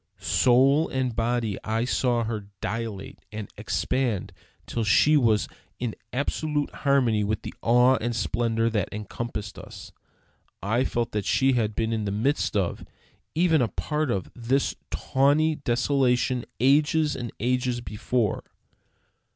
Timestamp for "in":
5.77-5.93, 11.93-12.05